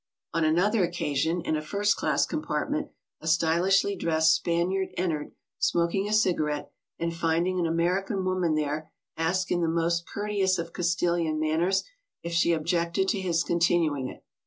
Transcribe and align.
On 0.33 0.43
an 0.43 0.57
other 0.57 0.83
occasion, 0.83 1.41
in 1.41 1.55
a 1.55 1.61
first 1.61 1.95
class 1.95 2.25
compartment, 2.25 2.87
a 3.19 3.27
stylishly 3.27 3.95
dressed 3.95 4.33
Spaniard 4.33 4.89
entered, 4.97 5.33
smoking 5.59 6.07
a 6.07 6.11
cigarette, 6.11 6.71
and 6.97 7.15
finding 7.15 7.59
an 7.59 7.67
American 7.67 8.25
woman 8.25 8.55
there, 8.55 8.89
asked 9.15 9.51
in 9.51 9.61
the 9.61 9.67
most 9.69 10.09
courteous 10.09 10.57
of 10.57 10.73
Castilian 10.73 11.39
manners 11.39 11.83
if 12.23 12.33
she 12.33 12.51
objected 12.51 13.09
to 13.09 13.19
his 13.21 13.43
continuing 13.43 14.07
it. 14.09 14.23